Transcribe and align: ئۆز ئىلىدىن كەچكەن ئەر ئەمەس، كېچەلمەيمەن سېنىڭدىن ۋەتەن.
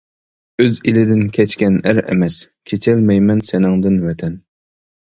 ئۆز 0.63 0.79
ئىلىدىن 0.91 1.21
كەچكەن 1.35 1.77
ئەر 1.91 2.01
ئەمەس، 2.05 2.41
كېچەلمەيمەن 2.73 3.47
سېنىڭدىن 3.53 4.05
ۋەتەن. 4.09 4.43